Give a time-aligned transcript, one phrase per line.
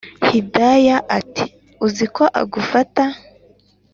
[0.27, 3.03] hidaya ati”uziko agufata